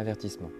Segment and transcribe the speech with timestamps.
[0.00, 0.50] Avertissement.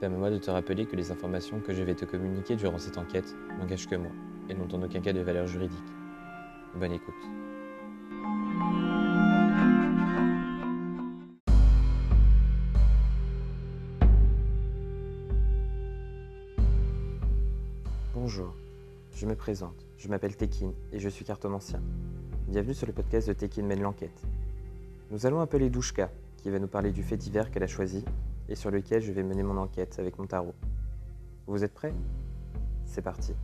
[0.00, 3.32] Permets-moi de te rappeler que les informations que je vais te communiquer durant cette enquête
[3.60, 4.10] n'engagent que moi
[4.48, 5.78] et n'ont en aucun cas de valeur juridique.
[6.74, 7.14] Bonne écoute.
[18.14, 18.52] Bonjour,
[19.14, 21.80] je me présente, je m'appelle Tekin et je suis cartomancien.
[22.48, 24.22] Bienvenue sur le podcast de Tekin mène l'enquête.
[25.12, 28.04] Nous allons appeler Douchka, qui va nous parler du fait divers qu'elle a choisi
[28.48, 30.54] et sur lequel je vais mener mon enquête avec mon tarot.
[31.46, 31.94] Vous êtes prêts?
[32.84, 33.34] C'est parti.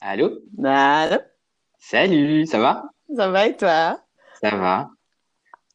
[0.00, 0.30] Allô?
[0.64, 1.16] Allô?
[1.78, 2.84] Salut, ça va?
[3.14, 4.00] Ça va et toi?
[4.40, 4.90] Ça va.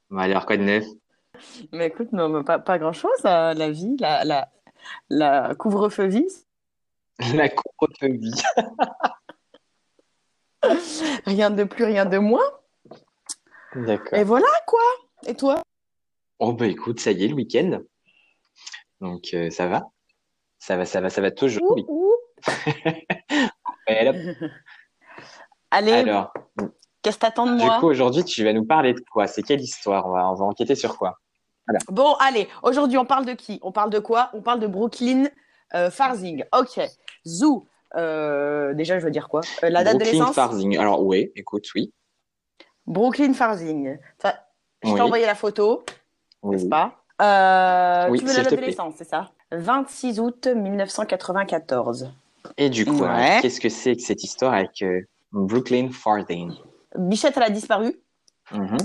[0.09, 0.85] Bon, alors, quoi de neuf?
[1.71, 4.49] Mais écoute, non, mais pas, pas grand-chose, euh, la vie, la, la,
[5.09, 6.27] la couvre-feu vie.
[7.35, 8.41] La couvre-feu-vie.
[11.25, 12.43] Rien de plus, rien de moins.
[13.75, 14.17] D'accord.
[14.17, 14.81] Et voilà, quoi
[15.25, 15.61] Et toi?
[16.39, 17.79] Oh, bah écoute, ça y est, le week-end.
[18.99, 19.83] Donc, euh, ça va
[20.59, 21.77] Ça va, ça va, ça va toujours.
[21.77, 22.15] Ouh, ouh.
[25.71, 26.33] Allez, Alors,
[27.01, 27.79] qu'est-ce que t'attends de du moi?
[27.79, 29.27] coup, aujourd'hui, tu vas nous parler de quoi?
[29.27, 30.05] C'est quelle histoire?
[30.07, 31.17] On va, on va enquêter sur quoi?
[31.87, 33.59] Bon, allez, aujourd'hui, on parle de qui?
[33.61, 34.29] On parle de quoi?
[34.33, 35.29] On parle de Brooklyn
[35.73, 36.43] euh, Farzing.
[36.53, 36.81] Ok.
[37.25, 37.67] Zou.
[37.95, 39.41] Euh, déjà, je veux dire quoi?
[39.63, 40.35] Euh, La date de Brooklyn naissance?
[40.35, 40.77] Farzing.
[40.77, 41.91] Alors, oui, écoute, oui.
[42.87, 43.97] Brooklyn Farzing.
[44.21, 44.45] Ça,
[44.83, 45.83] je t'ai envoyé la photo,
[46.41, 46.95] Oui, n'est-ce pas?
[47.21, 49.31] Euh, Oui, Tu veux la te date de naissance, c'est ça?
[49.51, 52.11] 26 août 1994.
[52.57, 53.39] Et du coup, Ouais.
[53.41, 54.83] qu'est-ce que c'est que cette histoire avec
[55.31, 56.51] Brooklyn Farzing?
[56.97, 57.99] Bichette, elle a disparu
[58.51, 58.77] Mhm,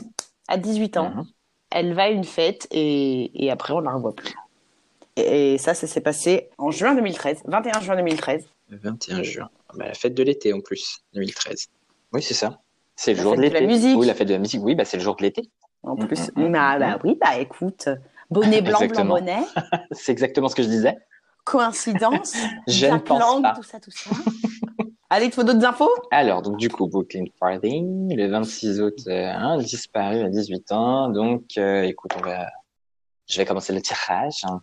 [0.49, 1.11] à 18 ans.
[1.11, 1.25] mhm.
[1.71, 4.35] Elle va à une fête et, et après, on la revoit plus.
[5.17, 8.45] Et, et ça, ça s'est passé en juin 2013, 21 juin 2013.
[8.69, 9.49] Le 21 juin.
[9.75, 11.67] Bah, la fête de l'été en plus, 2013.
[12.13, 12.61] Oui, c'est ça.
[12.97, 13.67] C'est le La jour de l'été.
[13.67, 13.97] musique.
[13.99, 14.61] Oui, la fête de la musique.
[14.63, 15.43] Oui, bah, c'est le jour de l'été.
[15.83, 17.89] En Mm, plus, mm, mm, bah, mm, bah oui, bah écoute,
[18.31, 19.45] bonnet blanc, blanc bonnet,
[19.93, 20.97] C'est exactement ce que je disais.
[21.45, 22.35] coïncidence,
[22.67, 23.55] Je ne pense pas.
[23.55, 24.11] tout ça, tout ça.
[25.11, 25.89] Allez, il te faut d'autres infos?
[26.11, 31.09] Alors, donc, du coup, Brooklyn Farthing, le 26 août, euh, hein, disparu à 18 ans.
[31.11, 32.49] Donc, euh, écoute, on va,
[33.29, 34.41] je vais commencer le tirage.
[34.43, 34.61] hein.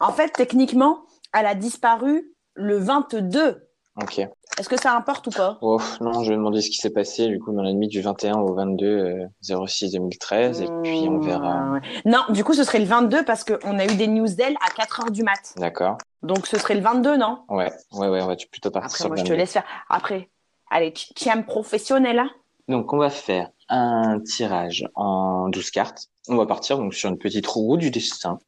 [0.00, 1.02] En fait, techniquement,
[1.34, 3.68] elle a disparu le 22.
[4.00, 4.18] Ok.
[4.58, 5.58] Est-ce que ça importe ou pas?
[5.60, 8.00] Oh, non, je vais demander ce qui s'est passé, du coup, dans la nuit du
[8.00, 11.54] 21 au 22 euh, 06 2013, et puis on verra.
[11.60, 11.80] Mmh, ouais.
[12.06, 14.70] Non, du coup, ce serait le 22 parce qu'on a eu des news d'elle à
[14.70, 15.54] 4 heures du mat.
[15.56, 15.98] D'accord.
[16.22, 17.40] Donc, ce serait le 22, non?
[17.48, 19.40] Ouais, ouais, ouais, on va plutôt partir Après, sur moi, le je te 22.
[19.40, 19.64] laisse faire.
[19.88, 20.30] Après,
[20.70, 22.30] allez, tu tu un professionnel, hein?
[22.68, 26.08] Donc, on va faire un tirage en 12 cartes.
[26.28, 28.38] On va partir donc sur une petite roue du destin.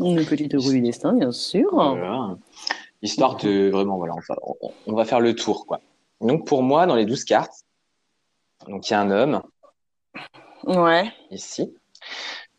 [0.00, 1.68] Une petite roue du destin, bien sûr.
[1.72, 2.36] Voilà.
[3.04, 5.80] Histoire de vraiment, voilà, on va, on- on va faire le tour, quoi.
[6.20, 7.64] Donc, pour moi, dans les 12 cartes,
[8.66, 9.42] donc il y a un homme
[10.64, 11.12] Ouais.
[11.30, 11.74] ici.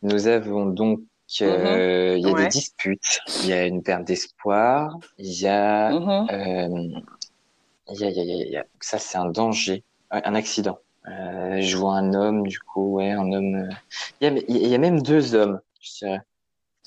[0.02, 1.00] Nous avons donc,
[1.42, 2.34] euh, il y a Mhm.
[2.36, 2.42] Ouais.
[2.44, 6.26] des disputes, il y a une perte d'espoir, il y a, Mhm.
[6.30, 7.00] euh,
[7.88, 10.78] il y a, y a, y a- ça c'est un danger, un accident.
[11.08, 13.54] Euh, je vois un homme, du coup, ouais, un homme.
[13.56, 13.74] euh,
[14.20, 16.20] Il y a, il y a même deux hommes, je dirais.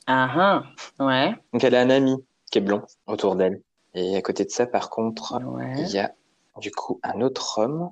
[0.08, 0.64] Ah,
[1.00, 1.04] ah.
[1.04, 1.36] Ouais.
[1.54, 2.16] Donc elle a un ami
[2.50, 3.62] qui est blond autour d'elle.
[3.94, 5.82] Et à côté de ça, par contre, Ouais.
[5.82, 6.14] il y a
[6.58, 7.92] du coup un autre homme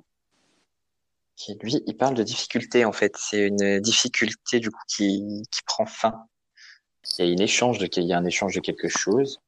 [1.36, 3.16] qui, lui, il parle de difficulté en fait.
[3.16, 6.26] C'est une difficulté du coup qui, qui prend fin.
[7.18, 9.40] Il y a une échange de, il y a un échange de quelque chose.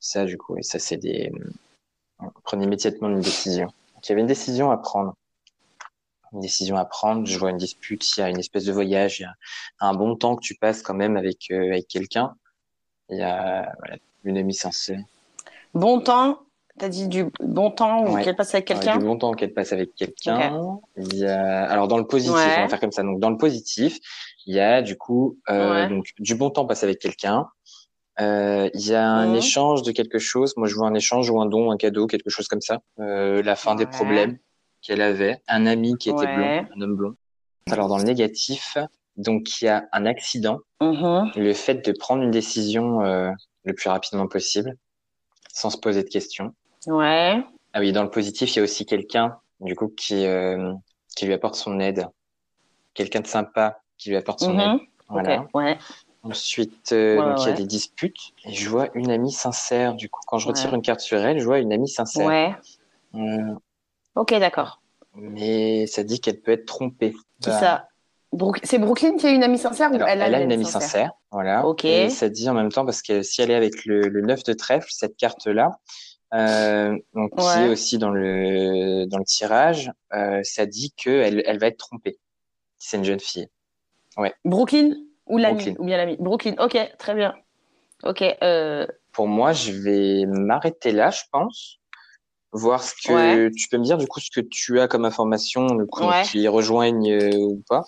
[0.00, 1.32] Ça, du coup, et ça, c'est des.
[2.20, 3.66] On prend immédiatement une décision.
[3.66, 5.14] Donc, il y avait une décision à prendre.
[6.32, 7.26] Une décision à prendre.
[7.26, 8.16] Je vois une dispute.
[8.16, 9.20] Il y a une espèce de voyage.
[9.20, 9.34] Il y a
[9.80, 12.36] un bon temps que tu passes quand même avec euh, avec quelqu'un.
[13.08, 13.96] Il y a voilà,
[14.28, 15.00] une amie sincère.
[15.74, 16.40] Bon temps.
[16.78, 18.22] T'as dit du bon temps ou Ouais.
[18.22, 20.78] qu'elle passe avec quelqu'un du bon temps qu'elle passe avec quelqu'un.
[20.96, 22.54] Il y a, alors dans le positif, Ouais.
[22.58, 23.02] on va faire comme ça.
[23.02, 23.98] Donc dans le positif,
[24.46, 25.88] il y a du coup euh, Ouais.
[25.88, 27.48] donc du bon temps passé avec quelqu'un.
[28.20, 29.34] Euh, il y a un Mhm.
[29.36, 30.54] échange de quelque chose.
[30.56, 32.78] Moi, je vois un échange ou un don, un cadeau, quelque chose comme ça.
[33.00, 34.38] Euh, la fin des problèmes
[34.82, 35.40] qu'elle avait.
[35.48, 37.14] Un ami qui était blond, un homme blond.
[37.70, 38.78] Alors dans le négatif,
[39.16, 40.58] donc il y a un accident.
[40.80, 41.32] Mhm.
[41.34, 43.00] Le fait de prendre une décision
[43.68, 44.74] le plus rapidement possible,
[45.52, 46.54] sans se poser de questions.
[46.86, 47.40] Ouais.
[47.72, 50.72] Ah oui, dans le positif, il y a aussi quelqu'un, du coup, qui, euh,
[51.16, 52.06] qui lui apporte son aide.
[52.94, 54.80] Quelqu'un de sympa qui lui apporte son aide.
[54.80, 54.80] Mhm.
[55.08, 55.42] Voilà.
[55.42, 55.48] Ok.
[55.54, 55.78] Ouais.
[56.24, 58.32] Ensuite, euh, Ouais, donc, il y a des disputes.
[58.44, 59.94] Et je vois une amie sincère.
[59.94, 62.26] Du coup, quand je retire une carte sur elle, je vois une amie sincère.
[62.26, 62.54] Ouais.
[63.14, 63.54] Euh,
[64.16, 64.82] Ok, d'accord.
[65.14, 67.12] mais ça dit qu'elle peut être trompée.
[67.40, 67.87] Qui Bah, ça
[68.62, 70.52] C'est Brooklyn qui a une amie sincère ou alors, elle a elle a une une
[70.52, 71.12] amie sincère.
[71.30, 71.66] Voilà.
[71.66, 71.84] Ok.
[71.84, 74.42] Et ça dit en même temps, parce que si elle est avec le, le 9
[74.44, 75.78] de trèfle, cette carte-là,
[76.34, 81.42] euh, donc qui est aussi dans le dans le tirage, euh, ça dit que elle,
[81.46, 82.18] elle va être trompée.
[82.78, 83.48] C'est une jeune fille.
[84.44, 84.94] Brooklyn
[85.26, 85.74] ou l'ami?
[85.78, 86.16] Ou bien l'ami?
[86.20, 87.34] Brooklyn, ok, très bien.
[88.04, 91.78] Ok, euh, Pour moi, je vais m'arrêter là, je pense.
[92.52, 93.50] Voir ce que Ouais.
[93.56, 96.22] tu peux me dire du coup ce que tu as comme information, le coup Ouais.
[96.24, 97.84] qui rejoignent ou pas.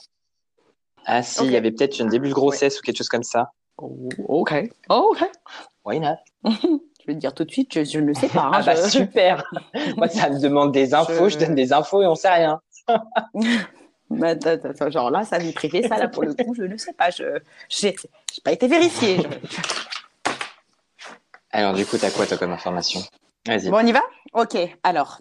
[1.07, 3.53] Ah si, il y avait peut-être un début de grossesse ou quelque chose comme ça.
[3.79, 4.55] oh, ok,
[4.89, 5.31] oh, ok.
[5.85, 6.17] Why not?
[7.01, 8.43] Je vais te dire tout de suite, je, je ne sais pas.
[8.43, 9.43] hein, Ah bah je- super.
[9.97, 11.39] Moi ça me demande des infos, je...
[11.39, 12.61] Je- donne des infos et on sait rien.
[14.11, 14.35] Bah,
[14.91, 17.11] genre là, sa vie privée, ça là pour le coup, je ne sais pas.
[17.11, 17.39] Je
[17.69, 17.95] j'ai
[18.45, 19.19] pas été vérifiée.
[19.23, 19.61] je-
[21.53, 23.01] Alors du coup, t'as quoi toi comme information?
[23.47, 23.71] Vas-y.
[23.71, 24.03] Bon, on y va?
[24.35, 25.21] Ok, alors.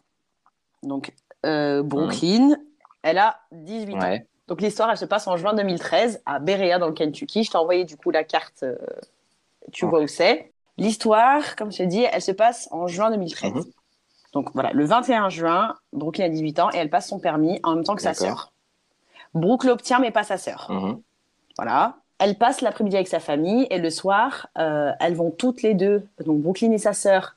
[0.84, 1.14] Donc,
[1.46, 2.58] euh, Brooklyn,
[3.04, 4.18] elle a 18 ans.
[4.50, 7.44] Donc, l'histoire, elle se passe en juin 2013 à Berea, dans le Kentucky.
[7.44, 8.76] Je t'ai envoyé du coup la carte, euh,
[9.72, 9.92] tu Ouais.
[9.92, 10.52] vois où c'est.
[10.78, 13.54] L'histoire, comme je te dis, elle se passe en juin 2013.
[13.54, 13.64] Mhm.
[14.34, 17.76] Donc, voilà, le 21 juin, Brooklyn a 18 ans et elle passe son permis en
[17.76, 18.52] même temps que sa sœur.
[19.34, 20.68] Brooke l'obtient, mais pas sa sœur.
[20.70, 21.02] Mhm.
[21.58, 21.96] Voilà.
[22.18, 26.06] Elle passe l'après-midi avec sa famille et le soir, euh, elles vont toutes les deux,
[26.26, 27.36] donc Brooklyn et sa sœur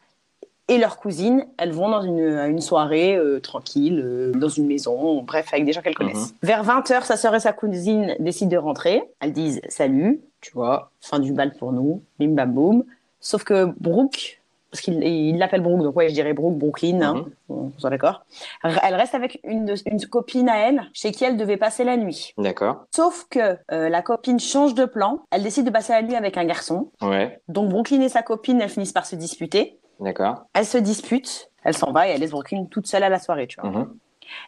[0.69, 5.23] et leur cousine, elles vont dans une, une soirée euh, tranquille, euh, dans une maison,
[5.23, 6.35] bref, avec des gens qu'elles connaissent.
[6.43, 9.03] Vers 20h, sa sœur et sa cousine décident de rentrer.
[9.21, 12.85] Elles disent salut, tu vois, fin du bal pour nous, bim bam boum.
[13.21, 17.27] Sauf que Brooke, parce qu'il il l'appelle Brooke, donc ouais, je dirais Brooke, Brooklyn, hein,
[17.51, 18.25] on soit d'accord.
[18.63, 21.97] Elle reste avec une, de- une copine à elle, chez qui elle devait passer la
[21.99, 22.33] nuit.
[22.39, 22.85] D'accord.
[22.95, 25.21] Sauf que euh, la copine change de plan.
[25.31, 26.89] Elle décide de passer la nuit avec un garçon.
[27.03, 27.41] Ouais.
[27.49, 29.79] Donc Brooklyn et sa copine, elles finissent par se disputer.
[30.03, 30.45] D'accord.
[30.55, 31.51] Elles se disputent.
[31.65, 33.71] Elle s'en va et elle laisse Brooklyn toute seule à la soirée, tu vois.
[33.71, 33.99] Mhm.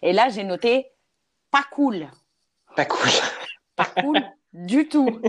[0.02, 0.90] Et là, j'ai noté
[1.50, 2.08] pas cool.
[2.76, 2.98] Pas cool.
[3.76, 4.20] Pas cool
[4.52, 5.20] du tout.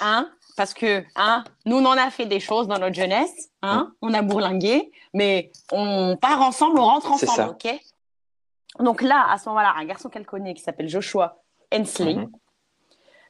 [0.00, 3.50] Hein Parce que, hein, nous, on en a fait des choses dans notre jeunesse.
[3.62, 4.90] Hein On a bourlingué.
[5.14, 7.68] Mais on part ensemble, on rentre ensemble, ok?
[8.80, 11.42] Donc là, à ce moment-là, un garçon qu'elle connaît qui s'appelle Joshua
[11.72, 12.30] Hensley Mhm.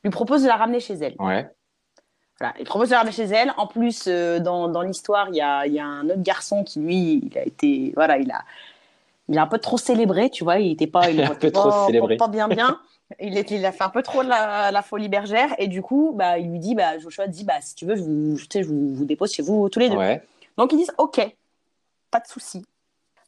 [0.05, 1.15] lui propose de la ramener chez elle.
[1.19, 1.49] Ouais.
[2.38, 3.53] Voilà, il propose de la ramener chez elle.
[3.56, 6.65] En plus, euh, dans, dans l'histoire, il y a, il y a un autre garçon
[6.65, 7.93] qui, lui, il a été.
[7.97, 8.43] Voilà, il a,
[9.29, 10.59] il a un peu trop célébré, tu vois.
[10.59, 11.11] Il était pas.
[11.11, 12.17] Il Un était peu trop pas, célébré.
[12.17, 12.79] Pas, pas bien, bien.
[13.21, 15.55] Il, est, il a fait un peu trop la, la folie bergère.
[15.59, 18.03] Et du coup, bah, il lui dit bah, Joshua dit bah, si tu veux, je
[18.03, 19.97] vous, sais, je vous, vous dépose chez vous tous les deux.
[19.97, 20.23] Ouais.
[20.59, 21.21] Donc ils disent OK,
[22.11, 22.65] pas de souci.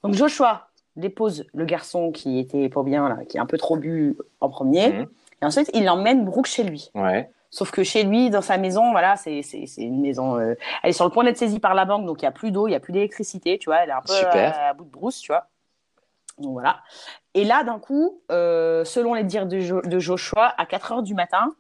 [0.03, 3.77] Donc Joshua dépose le garçon qui était pas bien, là, qui est un peu trop
[3.77, 4.91] bu en premier.
[4.91, 5.07] Mhm.
[5.41, 6.91] Et ensuite, il emmène Brooke chez lui.
[6.95, 7.31] Ouais.
[7.51, 9.41] Sauf que chez lui, dans sa maison, voilà, c'est
[9.79, 10.39] une maison.
[10.39, 12.33] euh, elle est sur le point d'être saisie par la banque, donc il n'y a
[12.33, 13.79] plus d'eau, il n'y a plus d'électricité, tu vois.
[13.79, 14.55] Elle est un peu Super.
[14.55, 15.47] à, à bout de brousse, tu vois.
[16.39, 16.81] Donc voilà.
[17.35, 21.03] Et là, d'un coup, euh, selon les dires de, Jo- de Joshua, à 4 heures
[21.03, 21.55] du matin,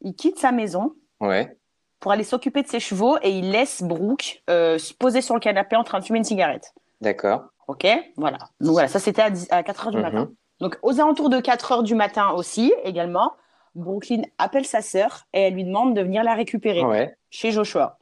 [0.00, 1.56] il quitte sa maison Ouais.
[2.00, 5.40] pour aller s'occuper de ses chevaux et il laisse Brooke euh, se poser sur le
[5.40, 6.72] canapé en train de fumer une cigarette.
[7.00, 7.46] D'accord.
[7.68, 7.84] Ok
[8.16, 8.38] Voilà.
[8.60, 10.02] Donc voilà, ça c'était à, 10 à 4 heures du Mhm.
[10.04, 10.30] matin.
[10.60, 13.32] Donc aux alentours de 4 heures du matin aussi, également,
[13.76, 17.16] Brooklyn appelle sa sœur et elle lui demande de venir la récupérer Ouais.
[17.30, 17.98] chez Joshua.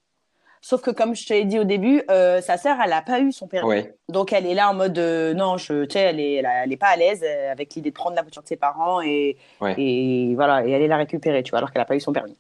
[0.61, 3.33] Sauf que comme je t'ai dit au début, euh, sa sœur, elle n'a pas eu
[3.33, 3.69] son permis.
[3.69, 3.95] Ouais.
[4.09, 6.77] Donc elle est là en mode euh, non, je, tu sais, elle est, elle, est
[6.79, 9.75] pas à l'aise euh, avec l'idée de prendre la voiture de ses parents et, Ouais.
[9.77, 12.39] et voilà et aller la récupérer, tu vois, alors qu'elle n'a pas eu son permis.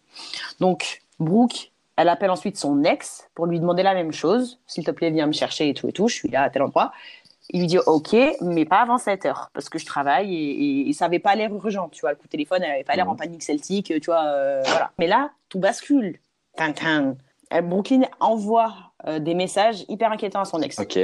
[0.58, 4.90] Donc Brooke, elle appelle ensuite son ex pour lui demander la même chose, s'il te
[4.90, 6.92] plaît, viens me chercher et tout et tout, je suis là à tel endroit.
[7.50, 10.50] Il lui dit ok, mais pas avant 7 heures parce que je travaille et,
[10.84, 12.84] et, et ça avait pas l'air urgent, tu vois, le coup de téléphone, elle avait
[12.84, 13.12] pas l'air Mhm.
[13.12, 14.90] en panique celtique, tu vois, euh, voilà.
[14.98, 16.18] Mais là, tout bascule.
[16.56, 17.16] Tintin.
[17.52, 18.72] Euh, Brooklyn envoie
[19.06, 20.98] euh, des messages hyper inquiétants à son ex Ok.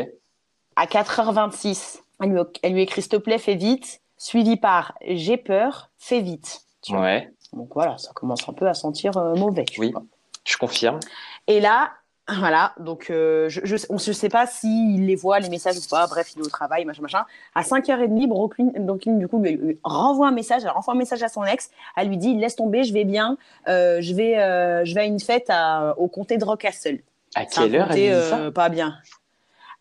[0.76, 5.36] à 4h26, elle lui, elle lui écrit s'il te plaît, fais vite, suivi par j'ai
[5.36, 6.62] peur, fais vite.
[6.82, 7.02] Tu vois.
[7.02, 7.32] Ouais.
[7.52, 9.64] Donc voilà, ça commence un peu à sentir euh, mauvais.
[9.66, 9.92] tu Oui.
[9.92, 10.02] vois.
[10.46, 11.00] Je confirme.
[11.46, 11.90] Et là,
[12.38, 15.88] voilà, donc euh, je, je, on ne sait pas s'il les voit, les messages ou
[15.90, 17.24] pas, bref, il est au travail, machin, machin.
[17.54, 21.22] À 5h30, Brooklyn, Brooklyn, du coup, lui, lui renvoie un message, elle renvoie un message
[21.22, 23.36] à son ex, elle lui dit laisse tomber, je vais bien,
[23.68, 27.00] euh, je, vais, euh, je vais à une fête à- au comté de Rockcastle.
[27.34, 28.38] À quelle heure elle comté, dit ça?
[28.38, 28.96] euh, Pas bien.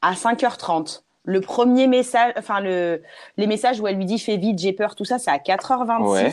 [0.02, 1.04] À 5h30.
[1.26, 3.04] Le premier message, enfin, le,
[3.38, 6.04] les messages où elle lui dit fais vite, j'ai peur, tout ça, c'est à 4h26.
[6.10, 6.32] Ouais.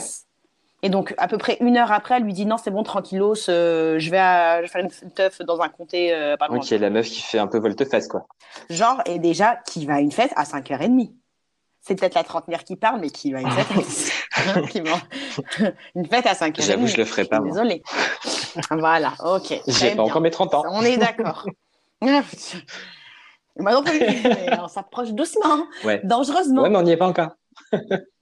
[0.86, 3.34] Et donc, à peu près une heure après, elle lui dit non, c'est bon, tranquillos,
[3.48, 6.58] euh, je, vais à- je vais faire une teuf dans un comté euh, pas loin.
[6.58, 8.26] Ok, la meuf qui fait un peu volte-face, quoi.
[8.70, 11.10] Genre, et déjà, qui va à une fête à 5h30.
[11.80, 13.66] C'est peut-être la trentenaire qui parle, mais qui va à une fête
[14.36, 14.60] à...
[15.96, 16.62] une fête à 5h30.
[16.64, 17.40] J'avoue, je le ferai pas.
[17.40, 17.82] Désolée.
[18.70, 19.60] voilà, ok.
[19.66, 20.62] J'ai pas encore mes 30 ans.
[20.70, 21.46] On est d'accord.
[23.58, 26.00] Moi non plus, mais on s'approche doucement, Ouais.
[26.04, 26.62] dangereusement.
[26.62, 27.30] Ouais, mais on n'y est pas encore.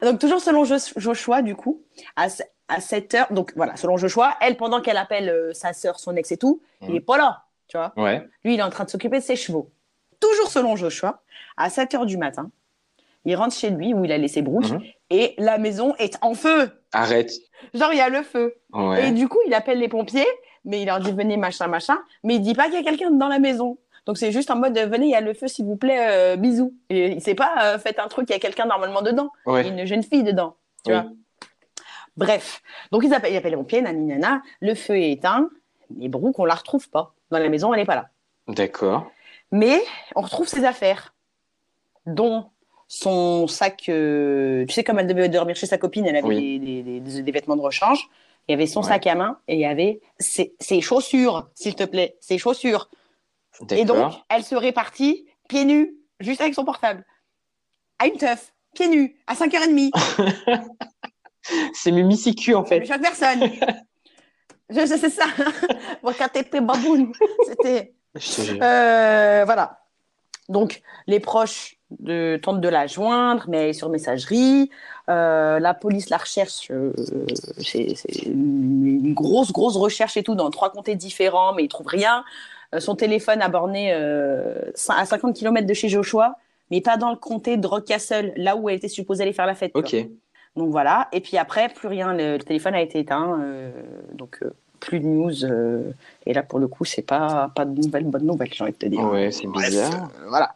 [0.01, 1.83] Donc, toujours selon Jo- Joshua, du coup,
[2.17, 2.29] à,
[2.69, 6.17] à 7 heures, donc voilà, selon Joshua, elle, pendant qu'elle appelle euh, sa sœur, son
[6.17, 6.97] ex et tout, il Mhm.
[6.97, 7.93] est pas là, tu vois.
[7.97, 8.27] Ouais.
[8.45, 9.71] Lui, il est en train de s'occuper de ses chevaux.
[10.21, 11.21] toujours selon Joshua,
[11.59, 12.51] à 7 heures du matin,
[13.27, 14.81] il rentre chez lui où il a laissé Brooke Mhm.
[15.11, 16.71] et la maison est en feu.
[16.95, 17.31] Arrête.
[17.75, 18.55] Genre, il y a le feu.
[18.99, 20.27] Et du coup, il appelle les pompiers,
[20.65, 21.99] mais il leur dit venez, machin, machin.
[22.23, 23.77] Mais il dit pas qu'il y a quelqu'un dans la maison.
[24.07, 26.37] Donc, c'est juste en mode venez, il y a le feu, s'il vous plaît, euh,
[26.37, 26.73] bisous.
[26.89, 29.29] Et il sait pas, euh, faites un truc, il y a quelqu'un normalement dedans.
[29.47, 30.57] Il y a une jeune fille dedans.
[30.87, 30.99] Tu Oui.
[31.01, 31.11] vois
[32.17, 32.63] Bref.
[32.93, 34.43] Donc, ils appellent, ils appellent les pompiers, nani, nana.
[34.61, 35.49] Le feu est éteint.
[35.91, 37.15] Mais Brooke, on la retrouve pas.
[37.31, 38.09] Dans la maison, elle est pas là.
[38.49, 39.11] D'accord.
[39.53, 39.83] Mais
[40.17, 41.15] on retrouve ses affaires,
[42.07, 42.51] dont
[42.89, 43.89] son sac.
[43.89, 46.59] euh, tu sais, comme elle devait dormir chez sa copine, elle avait Oui.
[46.59, 48.09] des, des- des- des vêtements de rechange.
[48.47, 48.89] Il y avait son Ouais.
[48.89, 52.91] sac à main et il y avait ses, ses chaussures, s'il te plaît, ses chaussures.
[53.71, 57.05] Et donc, elle se répartit pieds nus, juste avec son portable,
[57.99, 59.91] à une teuf, pieds nus, à 5h30,
[61.75, 62.85] C'est Mimi Sicu, en fait.
[62.85, 63.51] chaque personne.
[64.71, 65.25] je, je sais ça.
[66.03, 67.13] Wakatete baboun.
[67.47, 67.95] C'était.
[68.15, 68.59] Je te jure.
[68.63, 69.81] Euh, voilà.
[70.49, 74.71] Donc, les proches de, tentent de la joindre, mais elle est sur messagerie.
[75.09, 76.71] Euh, la police la recherche.
[76.71, 76.93] euh,
[77.59, 77.95] c'est
[78.27, 82.25] une, grosse, grosse recherche et tout dans trois comtés différents, mais ils trouvent rien.
[82.75, 86.37] Euh, son téléphone a borné euh, à 50 km de chez Joshua,
[86.71, 89.55] mais pas dans le comté de Rockcastle, là où elle était supposée aller faire la
[89.55, 89.73] fête.
[89.75, 89.83] vois.
[90.57, 91.09] Donc voilà.
[91.13, 92.13] Et puis après, plus rien.
[92.15, 93.39] Le, téléphone a été éteint.
[93.41, 93.71] euh,
[94.13, 95.45] donc, euh, plus de news.
[95.45, 95.91] euh,
[96.27, 98.77] et là, pour le coup, c'est pas, pas de nouvelles, bonnes nouvelles, j'ai envie de
[98.79, 99.05] te dire.
[99.05, 100.11] Ouais, c'est Bref, bizarre.
[100.21, 100.53] euh, voilà.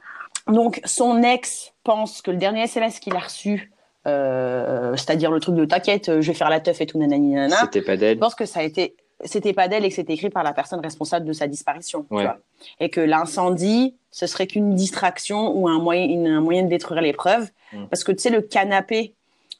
[0.46, 3.72] Donc, son ex pense que le dernier SMS qu'il a reçu,
[4.06, 7.56] euh, c'est-à-dire le truc de t'inquiète, je vais faire la teuf et tout, nanani, nanana,
[7.62, 8.18] C'était pas d'elle.
[8.18, 10.80] pense que ça a été, c'était pas d'elle et que c'était écrit par la personne
[10.80, 12.04] responsable de sa disparition.
[12.08, 12.22] tu Ouais.
[12.24, 12.38] vois.
[12.80, 17.00] Et que l'incendie, ce serait qu'une distraction ou un moyen, une- un moyen de détruire
[17.02, 17.50] les preuves.
[17.72, 17.86] Mm.
[17.90, 19.14] Parce que tu sais, le canapé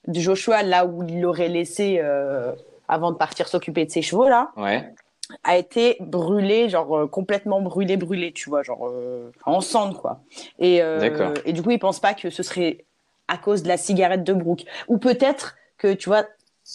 [0.06, 2.52] de Joshua, là où il l'aurait laissé euh,
[2.88, 4.92] avant de partir s'occuper de ses chevaux, là, Ouais.
[5.44, 10.20] a été brûlé, genre euh, complètement brûlé, brûlé, tu vois, genre euh, en cendre, quoi.
[10.58, 10.80] Et,
[11.52, 12.84] du coup, il pense pas que ce serait
[13.26, 14.64] à cause de la cigarette de Brooke.
[14.88, 16.24] Ou peut-être que, tu vois,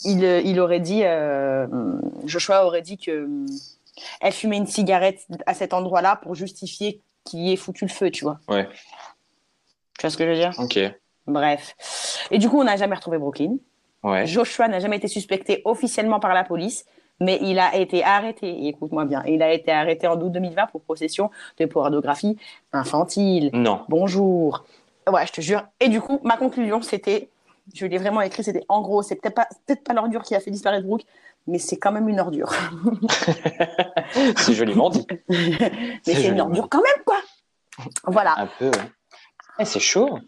[0.05, 1.03] il, il aurait dit,
[2.25, 3.27] Joshua aurait dit que
[4.21, 8.09] elle fumait une cigarette à cet endroit-là pour justifier qu'il y ait foutu le feu,
[8.11, 8.39] tu vois.
[8.47, 8.67] Ouais.
[9.97, 10.53] Tu vois ce que je veux dire?
[10.57, 10.79] Ok.
[11.27, 11.75] Bref.
[12.31, 13.57] Et du coup, on n'a jamais retrouvé Brooklyn.
[14.03, 14.25] Ouais.
[14.25, 16.85] Joshua n'a jamais été suspecté officiellement par la police,
[17.19, 20.81] mais il a été arrêté, écoute-moi bien, il a été arrêté en août 2020 pour
[20.81, 22.37] possession de pornographie
[22.73, 23.49] infantile.
[23.53, 23.85] Non.
[23.87, 24.65] Bonjour.
[25.09, 25.63] Ouais, je te jure.
[25.79, 27.29] Et du coup, ma conclusion, c'était,
[27.73, 30.41] je l'ai vraiment écrit, c'était en gros, c'est peut-être pas, peut-être pas l'ordure qui a
[30.41, 31.05] fait disparaître Brooke,
[31.47, 32.53] mais c'est quand même une ordure.
[34.37, 35.05] C'est joliment dit.
[35.29, 37.17] mais c'est une ordure quand même, quoi.
[38.05, 38.35] Voilà.
[38.37, 38.91] Un peu, ouais.
[39.59, 40.19] Ouais, c'est chaud.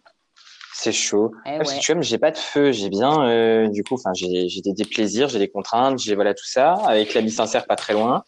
[0.77, 1.31] C'est chaud.
[1.45, 1.81] Eh Ouais, parce que ouais.
[1.81, 2.73] tu vois, j'ai pas de feu.
[2.73, 6.45] J'ai bien, euh, du coup, enfin, j'ai des déplaisirs, j'ai des contraintes, j'ai voilà tout
[6.45, 6.73] ça.
[6.85, 8.25] Avec l'ami sincère pas très loin.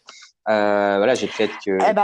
[0.48, 1.72] Euh, voilà, j'ai le fait que.
[1.72, 1.94] Eh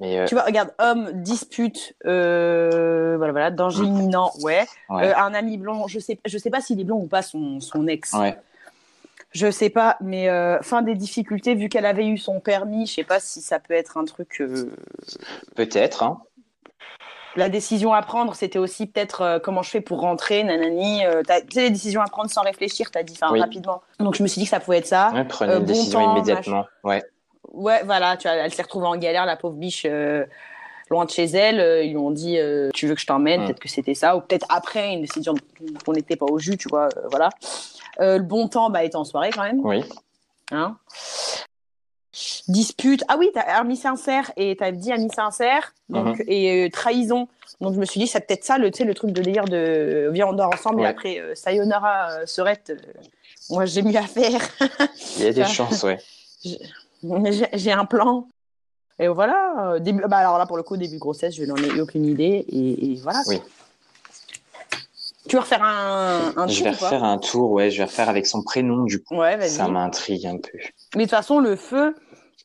[0.00, 4.66] Mais euh, tu vois, regarde, homme, dispute, voilà, voilà, danger imminent, ouais.
[4.90, 5.14] ouais.
[5.14, 7.86] Un ami blond, je sais, je sais pas s'il est blond ou pas, son, son
[7.86, 8.12] ex.
[8.14, 8.36] ouais.
[9.34, 12.94] Je sais pas, mais euh, fin des difficultés, vu qu'elle avait eu son permis, je
[12.94, 14.40] sais pas si ça peut être un truc.
[14.42, 14.70] euh,
[15.54, 16.02] Peut-être.
[16.02, 16.20] Hein.
[17.36, 21.04] La décision à prendre, c'était aussi peut-être euh, comment je fais pour rentrer, nanani.
[21.06, 23.40] euh, tu sais, les décisions à prendre sans réfléchir, t'as dit, enfin, Oui.
[23.40, 23.82] rapidement.
[24.00, 25.10] Donc je me suis dit que ça pouvait être ça.
[25.14, 26.66] Ouais, prenez Euh, une bon décision temps, immédiatement.
[26.84, 27.02] Ouais.
[27.52, 30.24] Ouais, voilà, tu vois, elle s'est retrouvée en galère, la pauvre biche, euh,
[30.90, 31.58] loin de chez elle.
[31.60, 33.44] Euh, ils lui ont dit, euh, tu veux que je t'emmène Mm.
[33.46, 35.34] Peut-être que c'était ça, ou peut-être après une décision
[35.86, 37.30] qu'on n'était pas au jus, tu vois, euh, voilà.
[37.98, 39.60] Le bon temps, bah, était en soirée quand même.
[39.64, 39.84] Oui.
[40.50, 40.76] Hein.
[42.48, 43.04] Dispute.
[43.08, 46.24] Ah oui, t'as ami sincère et t'as dit ami sincère donc, Mhm.
[46.28, 47.26] et euh, trahison.
[47.60, 50.10] Donc je me suis dit, c'est peut-être ça, le, le truc de délire de euh,
[50.12, 52.72] viens, on dort ensemble et après euh, sayonara, euh, serette.
[53.48, 54.40] moi, j'ai mieux à faire.
[55.18, 55.98] Il y a des chances, ouais.
[57.54, 58.26] j'ai un plan.
[58.98, 59.78] Et voilà.
[59.80, 62.04] Début, bah alors là, pour le coup, début de grossesse, je n'en ai eu aucune
[62.04, 62.44] idée.
[62.48, 63.20] Et, et voilà.
[63.26, 63.40] Oui.
[65.28, 67.70] Tu veux refaire un, un Je tour vais refaire un tour, ouais.
[67.70, 69.16] Je vais refaire avec son prénom, du coup.
[69.16, 69.48] Ouais.
[69.48, 70.58] Ça m'intrigue un peu.
[70.94, 71.94] Mais de toute façon, le feu,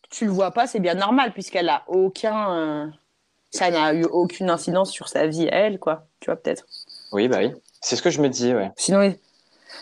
[0.09, 2.55] tu le vois pas, c'est bien normal, puisqu'elle a aucun.
[2.55, 2.87] euh,
[3.51, 6.05] Ça n'a eu aucune incidence sur sa vie, à elle, quoi.
[6.19, 6.65] Tu vois, peut-être.
[7.11, 7.53] Oui, bah oui.
[7.81, 8.71] C'est ce que je me dis, ouais.
[8.75, 9.17] Sinon, ils...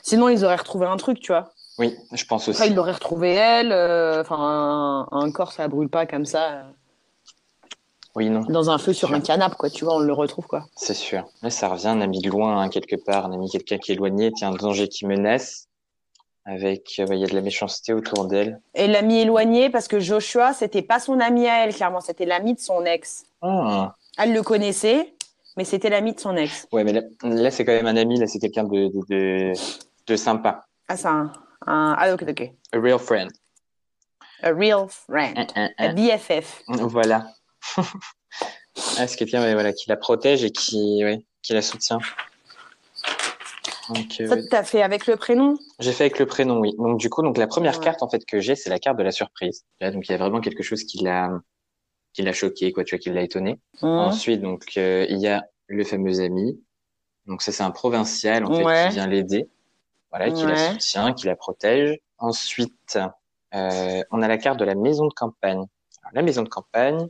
[0.04, 1.52] Sinon, ils auraient retrouvé un truc, tu vois.
[1.78, 2.58] Oui, je pense aussi.
[2.58, 3.72] Après, ils l'auraient retrouvé elle.
[3.72, 6.64] euh, Enfin, un, un corps, ça brûle pas comme ça, euh,
[8.16, 8.42] Oui, non.
[8.42, 9.70] dans un feu sur un canapé, quoi.
[9.70, 10.66] Tu vois, on le retrouve, quoi.
[10.76, 11.26] C'est sûr.
[11.42, 13.96] Là, ça revient, un ami de loin, hein, quelque part, un ami quelqu'un qui est
[13.96, 15.68] éloigné, qui a un danger qui menace,
[16.46, 18.62] avec, euh, bah, il y a de la méchanceté autour d'elle.
[18.76, 22.54] Et l'ami éloigné, parce que Joshua, c'était pas son ami à elle, clairement, c'était l'ami
[22.54, 23.24] de son ex.
[23.42, 23.96] Ah.
[24.18, 25.14] Elle le connaissait,
[25.58, 26.68] mais c'était l'ami de son ex.
[26.72, 29.54] Ouais, mais là, là, c'est quand même un ami, là, c'est quelqu'un de, de, de,
[30.08, 30.66] de sympa.
[30.88, 31.32] Ah, c'est un,
[31.66, 32.52] un- Ah, ok, ok.
[32.74, 33.32] A real friend.
[34.44, 35.38] A real friend.
[35.38, 35.94] Hein, hein, A.
[35.94, 36.64] BFF.
[36.68, 37.28] Voilà.
[38.98, 41.98] Ah, c'est quelqu'un voilà, qui la protège et qui, ouais, qui la soutient.
[43.90, 45.56] Donc, euh, Ça, t'as fait avec le prénom?
[45.80, 46.74] J'ai fait avec le prénom, oui.
[46.78, 47.84] Donc du coup, donc la première Ouais.
[47.84, 49.64] carte en fait que j'ai, c'est la carte de la surprise.
[49.80, 51.30] Là, donc il y a vraiment quelque chose qui l'a,
[52.14, 53.60] qui l'a choqué, quoi, tu vois, qui l'a étonné.
[53.82, 56.60] Ensuite, donc euh, il y a le fameux ami.
[57.28, 59.50] Donc ça, c'est un provincial en fait qui vient l'aider,
[60.12, 62.00] voilà, qui la soutient, qui la protège.
[62.18, 62.98] Ensuite,
[63.54, 65.66] euh, on a la carte de la maison de campagne.
[66.02, 67.08] Alors, la maison de campagne,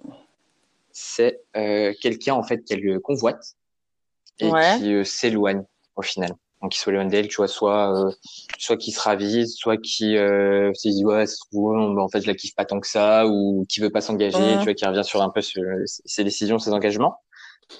[0.91, 3.55] c'est euh, quelqu'un en fait qu'elle convoite
[4.39, 4.77] et Ouais.
[4.77, 5.63] qui euh, s'éloigne
[5.95, 6.31] au final.
[6.65, 8.11] Donc qui s'éloigne d'elle, tu vois, soit euh,
[8.57, 12.33] soit qui se ravise, soit qui euh, se dit ouais, bon, en fait je la
[12.33, 15.21] kiffe pas tant que ça, ou qui veut pas s'engager, tu vois, qui revient sur
[15.21, 17.17] un peu ses décisions, ses engagements.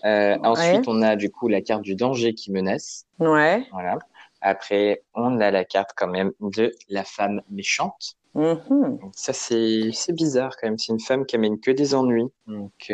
[0.06, 3.06] Euh, Ensuite, on a du coup la carte du danger qui menace.
[3.18, 3.65] Ouais.
[3.72, 3.98] Voilà.
[4.39, 8.18] Après, on a la carte quand même de la femme méchante.
[8.36, 9.00] Mhm.
[9.00, 10.77] Donc ça, c'est c'est bizarre quand même.
[10.77, 12.27] C'est une femme qui amène que des ennuis.
[12.46, 12.92] Donc,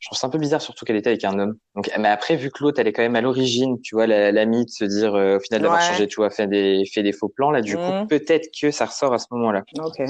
[0.00, 1.56] je trouve ça un peu bizarre, surtout qu'elle était avec un homme.
[1.74, 4.32] Donc, mais après, vu que l'autre, elle est quand même à l'origine, tu vois, la-
[4.32, 5.86] l'amie de se dire, euh, au final, d'avoir Ouais.
[5.86, 7.80] changé, tu vois, fait des, fait des faux plans, là, du Mhm.
[7.84, 9.62] coup, peut-être que ça ressort à ce moment-là.
[9.82, 10.00] Ok.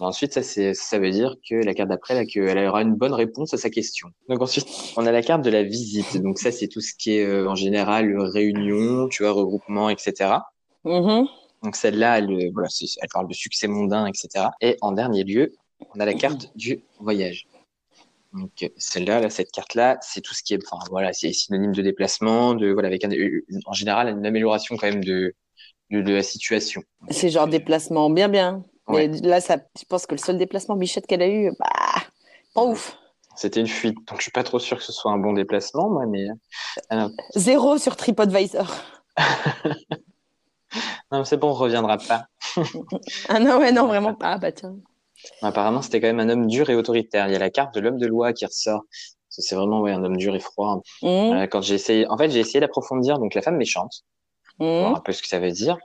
[0.00, 0.42] Ensuite, ça,
[0.74, 4.08] ça veut dire que la carte d'après, qu'elle aura une bonne réponse à sa question.
[4.28, 4.66] Donc ensuite,
[4.96, 6.20] on a la carte de la visite.
[6.20, 10.40] Donc ça, c'est tout ce qui est, euh, en général, réunion, tu vois, regroupement, etc.
[10.84, 11.28] Mhm.
[11.62, 12.68] Donc celle-là, elle, euh, voilà,
[13.00, 14.46] elle parle de succès mondain, etc.
[14.60, 15.52] Et en dernier lieu,
[15.94, 17.46] on a la carte du voyage.
[18.32, 21.72] Donc euh, celle-là, là, cette carte-là, c'est tout ce qui est, enfin voilà, c'est synonyme
[21.72, 25.34] de déplacement, de voilà, avec un, une- en général une amélioration quand même de
[25.90, 26.82] de, de la situation.
[27.10, 28.64] C'est genre déplacement bien bien.
[28.88, 29.08] Ouais.
[29.08, 32.02] Mais là, ça, je pense que le seul déplacement bichette qu'elle a eu, bah,
[32.54, 32.96] pas ouf.
[33.36, 35.88] C'était une fuite, donc je suis pas trop sûr que ce soit un bon déplacement,
[35.90, 36.26] moi, mais
[36.92, 38.70] euh, Zéro sur TripAdvisor.
[41.10, 42.26] non, c'est bon, on reviendra pas.
[43.28, 44.32] Ah non, ouais, non, vraiment pas.
[44.32, 44.76] Ah bah tiens.
[45.42, 47.28] Apparemment, c'était quand même un homme dur et autoritaire.
[47.28, 48.82] Il y a la carte de l'homme de loi qui ressort.
[49.28, 50.82] C'est vraiment ouais, un homme dur et froid.
[51.02, 51.08] Mhm.
[51.08, 54.02] Euh, quand j'ai essayé, en fait, j'ai essayé d'approfondir donc la femme méchante.
[54.58, 54.66] Mhm.
[54.80, 55.78] voir un peu ce que ça veut dire.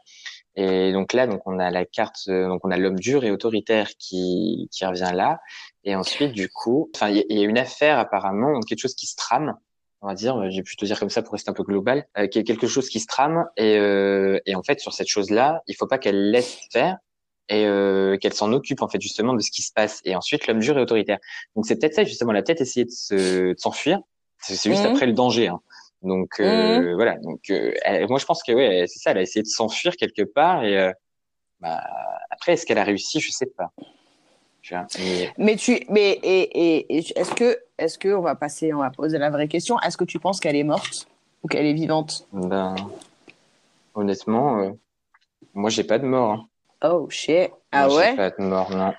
[0.55, 3.31] Et donc là, donc on a la carte, euh, donc on a l'homme dur et
[3.31, 5.39] autoritaire qui qui revient là.
[5.83, 8.79] Et ensuite, du coup, enfin, il y, a- il y a une affaire apparemment, quelque
[8.79, 9.55] chose qui se trame.
[10.01, 12.05] On va dire, euh, je vais plutôt dire comme ça pour rester un peu global,
[12.17, 13.45] euh, qu'il y a quelque chose qui se trame.
[13.55, 16.97] Et euh, et en fait, sur cette chose-là, il faut pas qu'elle laisse faire
[17.49, 20.01] et euh, qu'elle s'en occupe en fait justement de ce qui se passe.
[20.05, 21.19] Et ensuite, l'homme dur et autoritaire.
[21.55, 22.31] Donc c'est peut-être ça justement.
[22.31, 23.15] Elle a peut-être essayé de se
[23.53, 23.99] de s'enfuir.
[24.39, 24.91] C'est juste Mhm.
[24.91, 25.47] après le danger.
[25.47, 25.59] Hein.
[26.03, 27.17] Donc euh, voilà.
[27.19, 29.11] Donc euh, elle- moi je pense que ouais, c'est ça.
[29.11, 30.91] Elle a essayé de s'enfuir quelque part et
[31.59, 31.81] bah,
[32.29, 33.19] après est-ce qu'elle a réussi?
[33.19, 33.71] Je sais pas.
[34.61, 38.35] Tu vois, mais- Mais tu, mais et, et, et est-ce que, est-ce que on va
[38.35, 39.79] passer, on va poser la vraie question.
[39.79, 41.07] Est-ce que tu penses qu'elle est morte
[41.41, 42.27] ou qu'elle est vivante?
[42.33, 42.75] Ben,
[43.95, 44.71] honnêtement,
[45.53, 46.31] moi j'ai pas de mort.
[46.33, 46.47] Hein.
[46.83, 47.51] Oh shit.
[47.71, 48.11] Ah ouais?
[48.11, 48.93] J'ai pas de mort, non.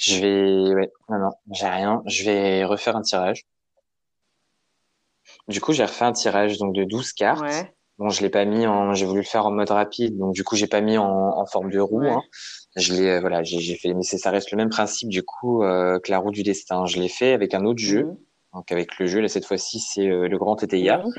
[0.00, 2.02] Je vais, ouais, non, non, j'ai rien.
[2.06, 3.44] Je vais refaire un tirage.
[5.48, 7.40] Du coup, j'ai refait un tirage donc de 12 cartes.
[7.42, 7.74] Ouais.
[7.98, 10.44] Bon, je l'ai pas mis en, j'ai voulu le faire en mode rapide, donc du
[10.44, 12.02] coup, j'ai pas mis en, en forme de roue.
[12.02, 12.10] Ouais.
[12.10, 12.22] Hein.
[12.76, 15.98] Je l'ai, euh, voilà, j'ai fait, mais ça reste le même principe du coup euh,
[15.98, 16.86] que la roue du destin.
[16.86, 18.16] Je l'ai fait avec un autre jeu, Mhm.
[18.54, 21.12] donc avec le jeu là cette fois-ci, c'est euh, le grand étayard Mhm.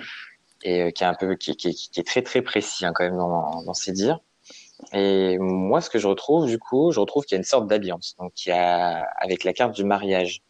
[0.63, 3.03] et euh, qui est un peu, qui, qui, qui est très très précis hein, quand
[3.03, 4.19] même dans, dans ses dires.
[4.93, 7.67] Et moi, ce que je retrouve du coup, je retrouve qu'il y a une sorte
[7.67, 10.41] d'alliance, donc il y a avec la carte du mariage.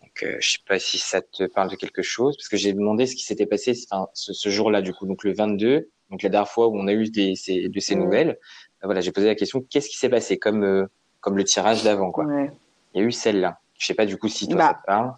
[0.00, 2.72] Donc, euh, je sais pas si ça te parle de quelque chose, parce que j'ai
[2.72, 6.22] demandé ce qui s'était passé enfin, ce, ce jour-là, du coup, donc le 22, donc
[6.22, 8.02] la dernière fois où on a eu des, ces, de ces Mhm.
[8.04, 8.28] nouvelles.
[8.30, 10.86] euh, Voilà, j'ai posé la question, qu'est-ce qui s'est passé, comme euh,
[11.20, 12.24] comme le tirage d'avant, quoi.
[12.26, 12.50] Ouais.
[12.94, 13.58] Il y a eu celle-là.
[13.78, 14.68] Je sais pas du coup si toi Bah.
[14.68, 15.14] ça te parle.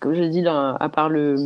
[0.00, 1.36] Comme je dis, dans- à part le,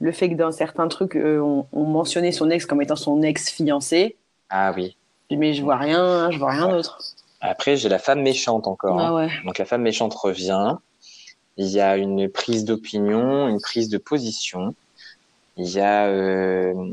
[0.00, 3.22] le fait que dans certains trucs, euh, on, on mentionnait son ex comme étant son
[3.22, 4.16] ex fiancé,
[4.50, 4.96] Ah oui.
[5.30, 6.98] Mais je vois rien, je vois rien d'autre.
[7.40, 8.98] Après, j'ai la femme méchante encore.
[9.00, 9.06] hein.
[9.08, 9.28] Ah ouais.
[9.44, 10.76] Donc la femme méchante revient.
[11.56, 14.74] Il y a une prise d'opinion, une prise de position.
[15.56, 16.92] Il y a, euh,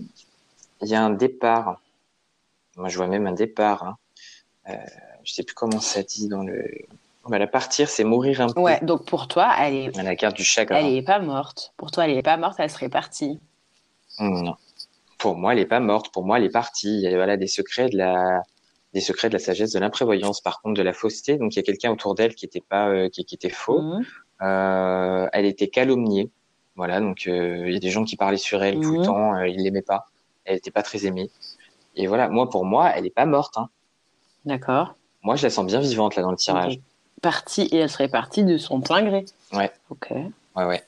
[0.81, 1.81] il y a un départ.
[2.77, 3.83] Moi, je vois même un départ.
[3.83, 3.97] Hein.
[4.69, 4.75] Euh,
[5.23, 6.63] je sais plus comment ça dit dans le.
[7.27, 8.59] Bah, la partir, c'est mourir un peu.
[8.59, 8.79] Ouais.
[8.83, 10.77] Donc pour toi, elle est, À la carte du chagrin.
[10.79, 11.73] elle est pas morte.
[11.77, 13.39] Pour toi, elle est pas morte, elle serait partie.
[14.19, 14.55] Non.
[15.21, 16.11] Pour moi, elle est pas morte.
[16.11, 16.93] Pour moi, elle est partie.
[16.95, 18.41] Il y a voilà des secrets de la,
[18.93, 20.41] des secrets de la sagesse, de l'imprévoyance.
[20.41, 21.37] Par contre, de la fausseté.
[21.37, 23.81] Donc, il y a quelqu'un autour d'elle qui était pas, euh, qui, qui était faux.
[23.81, 24.05] Mhm.
[24.41, 26.29] Euh, elle était calomniée.
[26.75, 29.05] Voilà, donc euh, il y a des gens qui parlaient sur elle tout le Mhm.
[29.05, 30.07] temps, ils l'aimaient pas.
[30.45, 31.29] Elle était pas très aimée.
[31.95, 33.57] Et voilà, moi pour moi, elle est pas morte.
[33.57, 33.69] Hein.
[34.45, 34.95] D'accord.
[35.21, 36.79] Moi, je la sens bien vivante là dans le tirage.
[37.21, 39.25] Partie et elle serait partie de son plein gré.
[39.53, 39.69] Ouais.
[39.91, 40.07] Ok.
[40.55, 40.81] Ouais, ouais.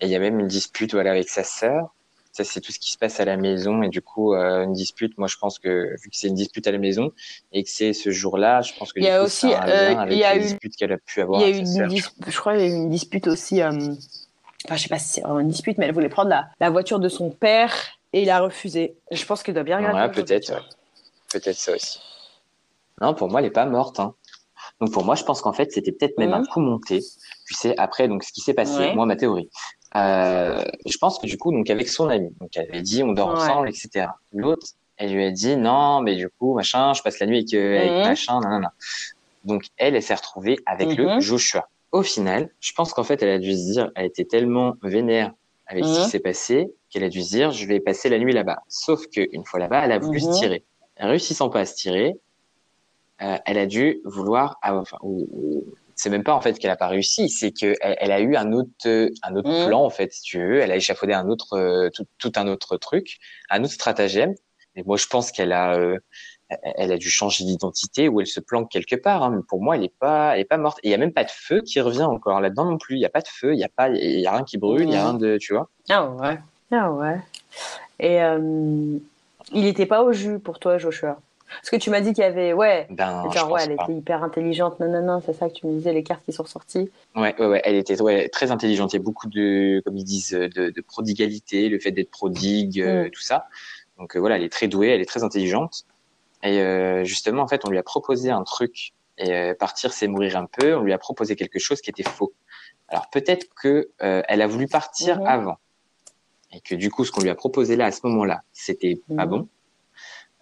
[0.00, 1.94] Et il y a même une dispute voilà avec sa sœur.
[2.32, 3.82] Ça, c'est tout ce qui se passe à la maison.
[3.82, 6.66] Et du coup, euh, une dispute, moi, je pense que, vu que c'est une dispute
[6.68, 7.10] à la maison
[7.52, 9.64] et que c'est ce jour-là, je pense que Il y a coup, aussi, ça a
[9.64, 11.44] un euh, avec il y a les eu- disputes qu'elle a pu Il avoir y
[11.44, 13.70] a une dis- je crois qu'il y a eu une dispute aussi euh,
[14.66, 16.70] enfin, je sais pas si c'est vraiment une dispute, mais elle voulait prendre la, la
[16.70, 17.74] voiture de son père
[18.12, 18.96] et il a refusé.
[19.10, 19.98] Je pense qu'il doit bien regarder.
[20.00, 20.60] Ouais, peut-être, ouais.
[21.32, 21.98] Peut-être ça aussi.
[23.00, 23.98] Non, pour moi, elle est pas morte.
[24.00, 24.14] hein.
[24.80, 26.34] Donc pour moi, je pense qu'en fait, c'était peut-être même Mhm.
[26.34, 27.00] un coup monté.
[27.46, 28.94] Tu sais, après, donc ce qui s'est passé, Ouais.
[28.94, 29.48] moi, ma théorie.
[29.96, 33.12] Euh, je pense que du coup, donc avec son ami, donc elle avait dit on
[33.12, 33.34] dort Ouais.
[33.36, 34.08] ensemble, etc.
[34.32, 37.54] L'autre, elle lui a dit non, mais du coup, machin, je passe la nuit avec,
[37.54, 38.02] euh, avec Mhm.
[38.04, 38.68] machin, non, non, non.
[39.44, 41.20] Donc elle, elle s'est retrouvée avec le Mhm.
[41.20, 41.68] Joshua.
[41.92, 45.32] Au final, je pense qu'en fait, elle a dû se dire, elle était tellement vénère
[45.66, 46.04] avec ce Mhm.
[46.04, 48.58] qui s'est passé qu'elle a dû se dire, je vais passer la nuit là-bas.
[48.68, 50.32] Sauf qu'une fois là-bas, elle a voulu Mhm.
[50.32, 50.64] se tirer.
[50.98, 52.14] Réussissant pas à se tirer,
[53.22, 55.64] euh, elle a dû vouloir, enfin, ou- ou-
[55.98, 58.52] c'est même pas en fait qu'elle a pas réussi, c'est que elle, a eu un
[58.52, 59.66] autre, euh, un autre Mhm.
[59.66, 60.60] plan en fait, si tu veux.
[60.60, 63.18] Elle a échafaudé un autre, euh, tout, tout un autre truc,
[63.50, 64.32] un autre stratagème.
[64.76, 65.98] Et moi, je pense qu'elle a, euh,
[66.76, 69.24] elle- a dû changer d'identité ou elle se planque quelque part.
[69.24, 69.32] Hein.
[69.34, 70.78] Mais pour moi, elle est pas, elle est pas morte.
[70.84, 72.94] Et il y a même pas de feu qui revient encore là-dedans non plus.
[72.94, 74.56] Il y a pas de feu, il y a pas, il y a rien qui
[74.56, 75.68] brûle, il y a rien de, tu vois.
[75.90, 76.38] Ah ouais.
[76.70, 77.18] Ah ouais.
[77.98, 78.98] Et euh,
[79.52, 81.18] il était pas au jus pour toi, Joshua?
[81.48, 82.52] Parce que tu m'as dit qu'il y avait.
[82.52, 82.86] Ouais.
[82.90, 83.84] Ben, Genre, ouais, elle pas.
[83.84, 84.78] était hyper intelligente.
[84.80, 86.90] Non, non, non, c'est ça que tu me disais, les cartes qui sont sorties.
[87.16, 88.92] Ouais, ouais, ouais, elle était ouais, très intelligente.
[88.92, 92.80] Il y a beaucoup de, comme ils disent, de, de prodigalité, le fait d'être prodigue,
[92.80, 93.10] euh, Mm.
[93.10, 93.46] tout ça.
[93.98, 95.84] Donc euh, voilà, elle est très douée, elle est très intelligente.
[96.42, 98.92] Et euh, justement, en fait, on lui a proposé un truc.
[99.20, 100.76] Et partir, c'est mourir un peu.
[100.76, 102.32] On lui a proposé quelque chose qui était faux.
[102.88, 105.26] Alors peut-être que elle a voulu partir Mhm.
[105.26, 105.56] avant,
[106.52, 109.24] et que du coup, ce qu'on lui a proposé là à ce moment-là, c'était pas
[109.24, 109.30] Mhm.
[109.30, 109.48] bon.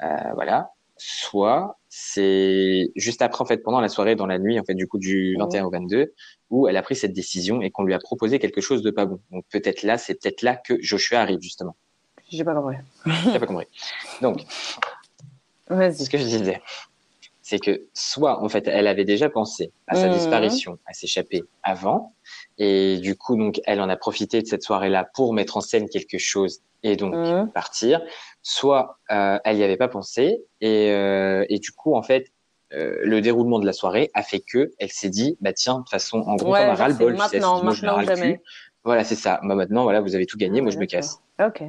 [0.03, 0.73] Euh, voilà.
[0.96, 4.87] Soit c'est juste après, en fait, pendant la soirée, dans la nuit, en fait, du
[4.87, 5.44] coup, du Mhm.
[5.44, 6.14] 21 au 22,
[6.50, 9.06] où elle a pris cette décision et qu'on lui a proposé quelque chose de pas
[9.06, 9.20] bon.
[9.30, 11.76] Donc peut-être là, c'est peut-être là que Joshua arrive justement.
[12.30, 12.76] J'ai pas compris.
[13.32, 13.66] J'ai pas compris.
[14.20, 14.40] Donc,
[15.70, 16.61] ce que je disais,
[17.48, 20.14] c'est que soit en fait, elle avait déjà pensé à sa Mhm.
[20.14, 22.12] disparition, à s'échapper avant,
[22.59, 25.88] et du coup, donc, elle en a profité de cette soirée-là pour mettre en scène
[25.88, 27.52] quelque chose et donc Mhm.
[27.52, 28.02] partir.
[28.42, 32.26] Soit euh, elle n'y avait pas pensé et, euh, et du coup, en fait.
[32.72, 35.78] euh, le déroulement de la soirée a fait que elle s'est dit bah tiens de
[35.82, 38.37] toute façon en gros Ouais, comme un genre, ras le bol maintenant, moi je me
[38.82, 41.62] voilà c'est ça bah maintenant voilà vous avez tout gagné moi je me casse Ok.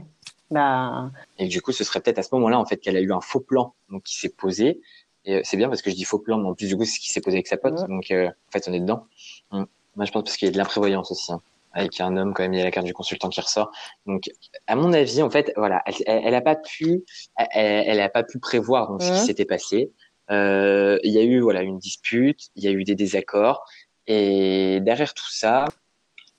[0.50, 1.12] Bah.
[1.38, 3.22] et du coup, ce serait peut-être à ce moment-là en fait qu'elle a eu un
[3.22, 4.82] faux plan donc qui s'est posé.
[5.28, 6.86] Et euh, c'est bien parce que je dis faux plan, mais en plus du coup,
[6.86, 7.80] c'est ce qui s'est posé avec sa pote.
[7.80, 7.88] Ouais.
[7.88, 9.06] Donc euh, en fait, on est dedans.
[9.52, 9.68] Hum.
[9.96, 11.32] Moi, je pense parce qu'il y a de l'imprévoyance aussi.
[11.32, 11.42] hein.
[11.74, 13.72] Avec un homme quand même, il y a la carte du consultant qui ressort.
[14.08, 14.32] Donc,
[14.66, 17.04] à mon avis, en fait, voilà, elle, elle, elle a pas pu,
[17.38, 19.92] elle, elle a pas pu prévoir donc ce qui s'était passé.
[20.32, 23.64] Euh, il y a eu voilà une dispute, il y a eu des désaccords,
[24.08, 25.66] et derrière tout ça,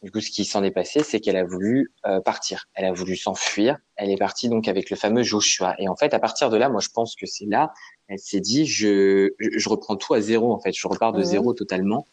[0.02, 2.66] du coup, ce qui s'en est passé, c'est qu'elle a voulu euh, partir.
[2.74, 3.76] Elle a voulu s'enfuir.
[3.96, 5.74] Elle est partie donc avec le fameux Joshua.
[5.78, 7.72] Et en fait, à partir de là, moi, je pense que c'est là,
[8.08, 10.52] elle s'est dit, je, je, reprends tout à zéro.
[10.52, 12.06] En fait, je repars de zéro totalement.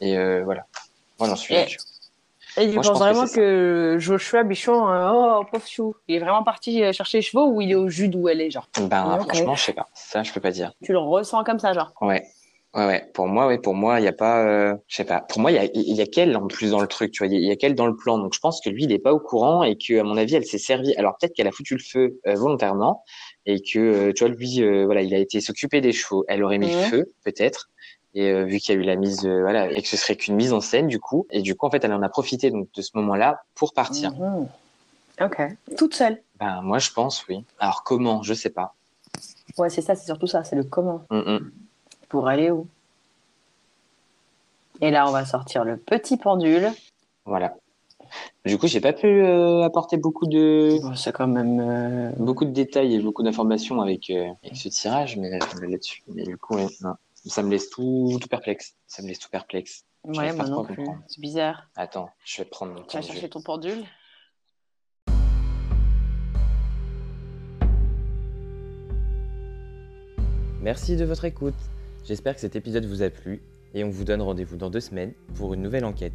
[0.00, 0.66] Et euh, voilà.
[1.18, 1.66] Moi, j'en suis Et-.
[2.56, 6.14] Et tu Moi, je penses que vraiment que, Joshua Bichon, euh, oh pauvre chou, il
[6.14, 8.68] est vraiment parti chercher les chevaux ou il est au jus d'où elle est, genre?
[8.80, 9.88] Ben, franchement, je sais pas.
[9.92, 10.72] Ça, je peux pas dire.
[10.82, 11.92] Tu le ressens comme ça, genre?
[12.00, 12.24] Ouais.
[12.74, 13.10] Ouais, ouais.
[13.14, 15.20] Pour moi, ouais, pour moi, il y a pas, euh, je sais pas.
[15.20, 17.18] Pour moi, il y a, il y a qu'elle en plus dans le truc, tu
[17.22, 17.28] vois.
[17.28, 18.18] Il y a- il y a qu'elle dans le plan.
[18.18, 20.34] Donc, je pense que lui, il est pas au courant et que, à mon avis,
[20.34, 20.92] elle s'est servie.
[20.96, 23.04] Alors, peut-être qu'elle a foutu le feu euh, volontairement
[23.46, 26.24] et que, euh, tu vois, lui, euh, voilà, il a été s'occuper des chevaux.
[26.26, 27.70] Elle aurait mis le feu, peut-être.
[28.16, 30.52] Et vu qu'il y a eu la mise, voilà, et que ce serait qu'une mise
[30.52, 31.26] en scène, du coup.
[31.30, 34.12] Et du coup, en fait, elle en a profité donc de ce moment-là pour partir.
[34.12, 34.48] Mhm.
[35.20, 35.42] Ok.
[35.76, 36.22] Toute seule.
[36.38, 37.44] Ben, moi, je pense, oui.
[37.58, 38.22] Alors, comment?
[38.22, 38.74] Je sais pas.
[39.58, 41.06] Ouais, c'est ça, c'est surtout ça, c'est le comment.
[42.14, 42.68] Pour aller où?
[44.80, 46.70] Et là, on va sortir le petit pendule.
[47.24, 47.56] Voilà.
[48.44, 51.58] Du coup, j'ai pas pu euh, apporter beaucoup de Bon, c'est quand même.
[51.58, 56.04] euh, beaucoup de détails et beaucoup d'informations avec, euh, avec ce tirage, mais là-dessus.
[56.06, 56.94] Mais du coup, ouais, non.
[57.26, 58.76] ça me laisse tout, tout perplexe.
[58.86, 59.84] Ça me laisse tout perplexe.
[60.04, 60.76] Ouais, J'arrive pas moi non plus.
[60.76, 61.00] comprendre.
[61.08, 61.68] C'est bizarre.
[61.74, 63.82] Attends, je vais prendre mon Tu vas chercher ton pendule?
[70.62, 71.54] Merci de votre écoute.
[72.04, 73.40] J'espère que cet épisode vous a plu
[73.72, 76.12] et on vous donne rendez-vous dans deux semaines pour une nouvelle enquête.